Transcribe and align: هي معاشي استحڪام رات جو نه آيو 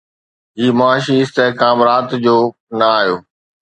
هي 0.57 0.67
معاشي 0.79 1.15
استحڪام 1.23 1.77
رات 1.87 2.09
جو 2.25 2.37
نه 2.79 2.87
آيو 2.99 3.15